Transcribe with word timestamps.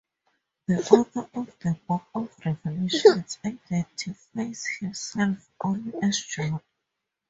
The 0.65 0.79
author 0.89 1.29
of 1.35 1.59
the 1.59 1.77
Book 1.87 2.01
of 2.15 2.29
Revelation 2.43 3.23
identifies 3.45 4.65
himself 4.79 5.47
only 5.63 5.93
as 6.01 6.17
"John". 6.21 6.59